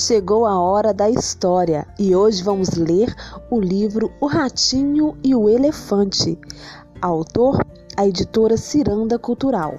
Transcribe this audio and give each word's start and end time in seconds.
Chegou 0.00 0.46
a 0.46 0.58
hora 0.58 0.94
da 0.94 1.10
história 1.10 1.86
e 1.98 2.16
hoje 2.16 2.42
vamos 2.42 2.70
ler 2.70 3.14
o 3.50 3.60
livro 3.60 4.10
O 4.18 4.26
Ratinho 4.26 5.14
e 5.22 5.34
o 5.34 5.46
Elefante. 5.46 6.38
Autor, 7.02 7.58
a 7.98 8.06
editora 8.06 8.56
Ciranda 8.56 9.18
Cultural. 9.18 9.76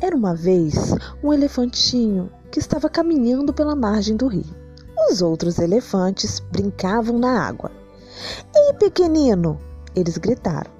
Era 0.00 0.16
uma 0.16 0.34
vez 0.34 0.74
um 1.22 1.32
elefantinho 1.32 2.32
que 2.50 2.58
estava 2.58 2.88
caminhando 2.88 3.54
pela 3.54 3.76
margem 3.76 4.16
do 4.16 4.26
rio. 4.26 4.56
Os 5.08 5.22
outros 5.22 5.60
elefantes 5.60 6.40
brincavam 6.40 7.16
na 7.16 7.46
água. 7.46 7.70
Ei, 8.52 8.74
pequenino! 8.74 9.60
Eles 9.94 10.18
gritaram. 10.18 10.75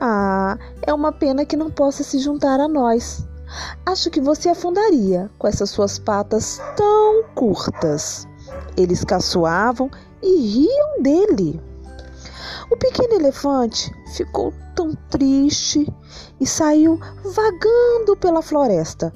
Ah, 0.00 0.58
é 0.82 0.92
uma 0.92 1.12
pena 1.12 1.44
que 1.44 1.56
não 1.56 1.70
possa 1.70 2.02
se 2.02 2.18
juntar 2.18 2.60
a 2.60 2.68
nós. 2.68 3.26
Acho 3.84 4.10
que 4.10 4.20
você 4.20 4.48
afundaria 4.48 5.30
com 5.38 5.46
essas 5.46 5.70
suas 5.70 5.98
patas 5.98 6.60
tão 6.76 7.24
curtas. 7.34 8.26
Eles 8.76 9.04
caçoavam 9.04 9.90
e 10.22 10.36
riam 10.36 11.02
dele. 11.02 11.60
O 12.70 12.76
pequeno 12.76 13.14
elefante 13.14 13.90
ficou 14.12 14.52
tão 14.74 14.94
triste 15.08 15.86
e 16.40 16.46
saiu 16.46 17.00
vagando 17.24 18.16
pela 18.18 18.42
floresta. 18.42 19.12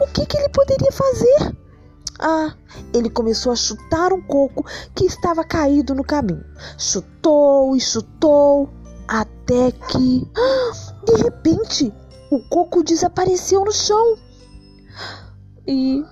O 0.00 0.06
que, 0.06 0.24
que 0.24 0.38
ele 0.38 0.48
poderia 0.50 0.92
fazer? 0.92 1.56
Ah, 2.20 2.54
ele 2.94 3.10
começou 3.10 3.52
a 3.52 3.56
chutar 3.56 4.12
um 4.12 4.22
coco 4.22 4.64
que 4.94 5.04
estava 5.04 5.42
caído 5.42 5.94
no 5.94 6.04
caminho. 6.04 6.44
Chutou 6.78 7.74
e 7.76 7.80
chutou 7.80 8.70
até 9.08 9.41
que, 9.88 10.28
de 11.04 11.22
repente, 11.22 11.92
o 12.30 12.40
coco 12.48 12.82
desapareceu 12.82 13.64
no 13.64 13.72
chão. 13.72 14.16
E 15.66 16.04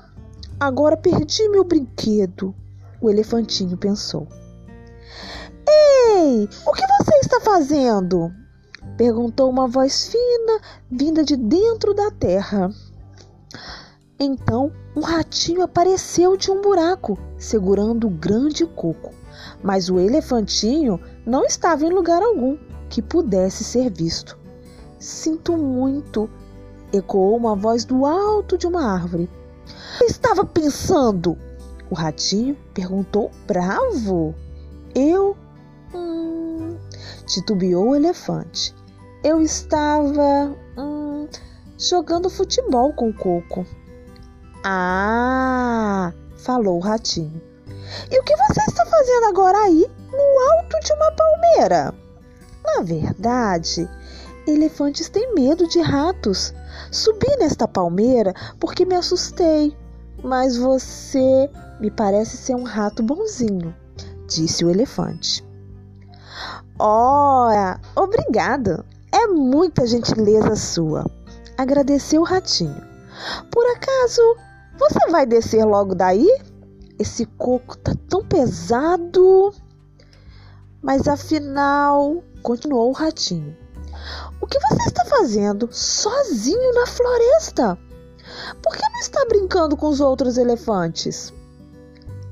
agora 0.59 0.97
perdi 0.97 1.49
meu 1.49 1.65
brinquedo, 1.65 2.55
o 3.01 3.09
elefantinho 3.11 3.77
pensou. 3.77 4.29
Ei, 5.67 6.49
o 6.67 6.73
que 6.73 6.87
você 6.87 7.17
está 7.21 7.41
fazendo? 7.41 8.33
perguntou 8.97 9.49
uma 9.49 9.67
voz 9.67 10.09
fina 10.09 10.61
vinda 10.91 11.25
de 11.25 11.37
dentro 11.37 11.95
da 11.95 12.11
terra. 12.11 12.71
Então, 14.19 14.71
um 14.95 15.01
ratinho 15.01 15.63
apareceu 15.63 16.37
de 16.37 16.51
um 16.51 16.61
buraco, 16.61 17.19
segurando 17.39 18.07
o 18.07 18.11
grande 18.11 18.67
coco. 18.67 19.15
Mas 19.63 19.89
o 19.89 19.99
elefantinho 19.99 21.01
não 21.25 21.45
estava 21.45 21.87
em 21.87 21.91
lugar 21.91 22.23
algum 22.23 22.59
que 22.91 23.01
pudesse 23.01 23.65
ser 23.65 23.89
visto. 23.89 24.37
Sinto 24.99 25.57
muito, 25.57 26.29
ecoou 26.93 27.37
uma 27.37 27.55
voz 27.55 27.85
do 27.85 28.05
alto 28.05 28.59
de 28.59 28.67
uma 28.67 28.85
árvore. 28.85 29.31
Estava 30.03 30.45
pensando? 30.45 31.39
O 31.89 31.95
ratinho 31.95 32.57
perguntou 32.75 33.31
bravo. 33.47 34.35
Eu? 34.95 35.37
Hum, 35.95 36.77
titubeou 37.27 37.91
o 37.91 37.97
elefante. 37.97 38.75
Eu 39.23 39.41
estava 39.41 40.55
hum, 40.77 41.29
jogando 41.79 42.29
futebol 42.29 42.93
com 42.93 43.09
o 43.09 43.15
coco. 43.15 43.65
Ah, 44.65 46.13
falou 46.37 46.77
o 46.77 46.81
ratinho. 46.81 47.41
E 48.11 48.19
o 48.19 48.23
que 48.23 48.37
você 48.37 48.61
está 48.69 48.85
fazendo 48.85 49.27
agora 49.27 49.59
aí, 49.59 49.91
no 50.13 50.53
alto 50.53 50.79
de 50.81 50.93
uma 50.93 51.13
palmeira? 51.13 52.00
Na 52.77 52.83
verdade, 52.83 53.89
elefantes 54.47 55.09
têm 55.09 55.35
medo 55.35 55.67
de 55.67 55.81
ratos. 55.81 56.55
Subi 56.91 57.27
nesta 57.39 57.67
palmeira 57.67 58.35
porque 58.59 58.85
me 58.85 58.95
assustei. 58.95 59.77
Mas 60.23 60.57
você 60.57 61.51
me 61.81 61.91
parece 61.91 62.37
ser 62.37 62.55
um 62.55 62.63
rato 62.63 63.03
bonzinho, 63.03 63.75
disse 64.29 64.65
o 64.65 64.71
elefante. 64.71 65.45
Ora, 66.79 67.81
obrigado. 67.97 68.85
É 69.13 69.27
muita 69.27 69.87
gentileza 69.87 70.55
sua, 70.57 71.05
agradeceu 71.57 72.21
o 72.21 72.25
ratinho. 72.25 72.83
Por 73.51 73.65
acaso 73.77 74.23
você 74.79 75.11
vai 75.11 75.27
descer 75.27 75.65
logo 75.65 75.95
daí? 75.95 76.29
Esse 76.99 77.27
coco 77.27 77.77
tá 77.77 77.93
tão 78.09 78.25
pesado. 78.25 79.53
Mas 80.83 81.07
afinal, 81.07 82.23
continuou 82.43 82.89
o 82.89 82.95
ratinho. 82.95 83.57
O 84.41 84.47
que 84.47 84.59
você 84.59 84.89
está 84.89 85.05
fazendo 85.05 85.69
sozinho 85.71 86.75
na 86.75 86.87
floresta? 86.87 87.79
Por 88.63 88.75
que 88.75 88.83
não 88.83 89.01
está 89.01 89.25
brincando 89.27 89.77
com 89.77 89.89
os 89.89 90.01
outros 90.01 90.39
elefantes? 90.39 91.33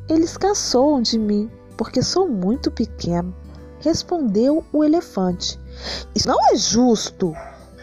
Eles 0.09 0.37
caçoam 0.37 1.03
de 1.03 1.19
mim 1.19 1.51
porque 1.77 2.03
sou 2.03 2.27
muito 2.27 2.71
pequeno, 2.71 3.35
respondeu 3.81 4.65
o 4.73 4.83
elefante. 4.83 5.61
Isso 6.15 6.27
não 6.27 6.39
é 6.51 6.57
justo, 6.57 7.35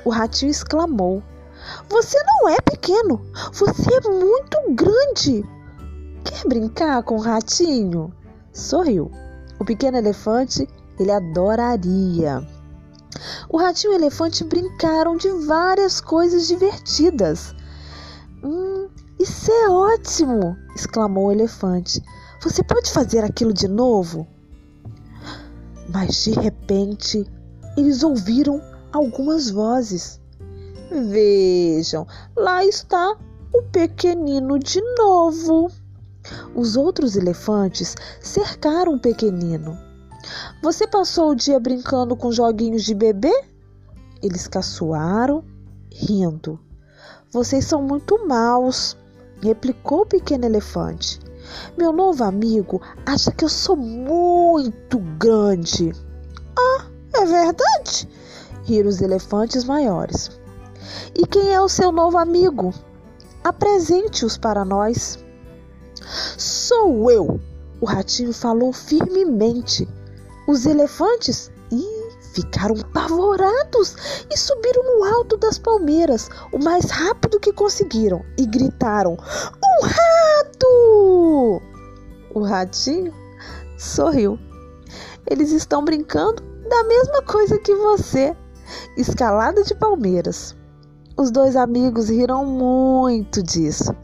o 0.04 0.10
ratinho 0.10 0.50
exclamou. 0.50 1.22
Você 1.90 2.18
não 2.24 2.50
é 2.50 2.58
pequeno, 2.62 3.22
você 3.54 3.94
é 3.94 4.10
muito 4.10 4.58
grande. 4.74 5.48
Quer 6.24 6.48
brincar 6.48 7.04
com 7.04 7.16
o 7.16 7.22
ratinho? 7.22 8.12
Sorriu. 8.52 9.12
O 9.60 9.66
pequeno 9.66 9.98
elefante, 9.98 10.68
ele 11.00 11.12
adoraria. 11.12 12.46
O 13.50 13.58
ratinho 13.58 13.94
e 13.94 13.96
o 13.96 14.00
elefante 14.00 14.44
brincaram 14.44 15.16
de 15.16 15.30
várias 15.46 16.02
coisas 16.02 16.48
divertidas. 16.48 17.56
Hum, 18.44 18.90
isso 19.20 19.52
é 19.52 19.70
ótimo! 19.70 20.58
exclamou 20.76 21.28
o 21.28 21.32
elefante. 21.32 22.04
Você 22.42 22.64
pode 22.64 22.92
fazer 22.92 23.24
aquilo 23.24 23.54
de 23.54 23.68
novo? 23.68 24.28
Mas 25.90 26.24
de 26.24 26.32
repente 26.32 27.26
eles 27.78 28.04
ouviram 28.04 28.62
algumas 28.92 29.50
vozes. 29.50 30.20
Vejam, 30.92 32.06
lá 32.36 32.64
está 32.66 33.18
o 33.54 33.62
pequenino 33.64 34.60
de 34.60 34.82
novo. 34.98 35.72
Os 36.54 36.76
outros 36.76 37.16
elefantes 37.16 37.96
cercaram 38.22 38.96
o 38.96 39.00
pequenino. 39.00 39.78
Você 40.62 40.88
passou 40.88 41.32
o 41.32 41.36
dia 41.36 41.60
brincando 41.60 42.16
com 42.16 42.32
joguinhos 42.32 42.84
de 42.84 42.96
bebê? 42.96 43.34
Eles 44.22 44.48
caçoaram, 44.48 45.44
rindo. 45.92 46.60
Vocês 47.32 47.66
são 47.66 47.82
muito 47.82 48.28
maus, 48.28 48.98
replicou 49.42 50.02
o 50.02 50.06
pequeno 50.06 50.46
elefante. 50.46 51.20
Meu 51.78 51.92
novo 51.92 52.24
amigo 52.24 52.82
acha 53.06 53.32
que 53.32 53.46
eu 53.46 53.50
sou 53.50 53.76
muito 53.76 55.00
grande. 55.20 55.94
Ah, 56.58 56.86
é 57.14 57.26
verdade? 57.26 58.10
Riram 58.64 58.90
os 58.90 59.02
elefantes 59.02 59.64
maiores. 59.64 60.32
E 61.14 61.26
quem 61.28 61.54
é 61.54 61.62
o 61.62 61.70
seu 61.70 61.92
novo 61.92 62.18
amigo? 62.18 62.74
Apresente-os 63.44 64.38
para 64.38 64.66
nós. 64.66 65.24
Sou 66.38 67.10
eu! 67.10 67.40
O 67.82 67.86
ratinho 67.86 68.34
falou 68.34 68.72
firmemente. 68.72 69.88
Os 70.48 70.66
elefantes 70.66 71.52
ih, 71.72 72.10
ficaram 72.34 72.76
apavorados 72.80 73.96
e 74.30 74.38
subiram 74.38 74.84
no 74.84 75.04
alto 75.04 75.38
das 75.38 75.58
palmeiras 75.58 76.30
o 76.52 76.58
mais 76.58 76.90
rápido 76.90 77.40
que 77.40 77.52
conseguiram 77.52 78.24
e 78.38 78.46
gritaram: 78.46 79.14
Um 79.14 79.86
rato! 79.86 81.62
O 82.34 82.42
ratinho 82.44 83.14
sorriu. 83.78 84.38
Eles 85.28 85.52
estão 85.52 85.84
brincando 85.84 86.44
da 86.70 86.84
mesma 86.84 87.22
coisa 87.24 87.58
que 87.58 87.74
você 87.74 88.36
escalada 88.98 89.64
de 89.64 89.74
palmeiras. 89.76 90.56
Os 91.18 91.32
dois 91.32 91.56
amigos 91.56 92.10
riram 92.10 92.46
muito 92.46 93.42
disso. 93.42 93.96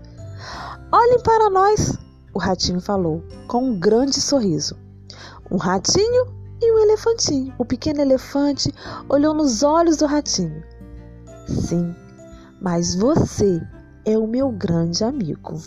Olhem 0.94 1.24
para 1.24 1.50
nós, 1.50 1.98
o 2.34 2.40
ratinho 2.40 2.82
falou, 2.82 3.24
com 3.48 3.64
um 3.64 3.80
grande 3.80 4.20
sorriso. 4.20 4.78
Um 5.50 5.56
ratinho 5.56 6.26
e 6.62 6.70
um 6.70 6.80
elefantinho. 6.80 7.54
O 7.58 7.64
pequeno 7.64 8.02
elefante 8.02 8.74
olhou 9.08 9.34
nos 9.34 9.64
olhos 9.64 9.96
do 9.98 10.06
ratinho. 10.06 10.62
Sim, 11.48 11.96
mas 12.62 12.94
você 12.94 13.62
é 14.04 14.18
o 14.18 14.28
meu 14.28 14.52
grande 14.52 15.04
amigo. 15.04 15.58